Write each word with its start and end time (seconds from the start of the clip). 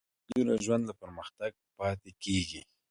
بېبدلونه 0.25 0.53
ژوند 0.65 0.83
له 0.89 0.93
پرمختګه 1.01 1.59
پاتې 1.77 2.11
کېږي. 2.23 2.61